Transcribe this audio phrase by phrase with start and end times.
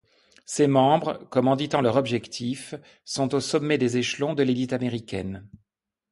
[0.47, 2.73] Ses membres, commanditant leur objectifs,
[3.05, 5.47] sont au sommet des échelons de l'élite américaine.